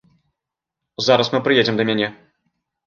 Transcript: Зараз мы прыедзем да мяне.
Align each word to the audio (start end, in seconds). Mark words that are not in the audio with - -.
Зараз 1.09 1.31
мы 1.35 1.39
прыедзем 1.49 1.75
да 1.83 1.91
мяне. 1.93 2.07